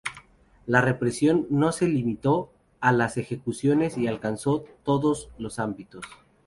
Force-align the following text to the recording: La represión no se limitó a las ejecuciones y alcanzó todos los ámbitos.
La 0.65 0.81
represión 0.81 1.45
no 1.51 1.71
se 1.71 1.87
limitó 1.87 2.49
a 2.79 2.91
las 2.91 3.17
ejecuciones 3.17 3.99
y 3.99 4.07
alcanzó 4.07 4.63
todos 4.83 5.29
los 5.37 5.59
ámbitos. 5.59 6.03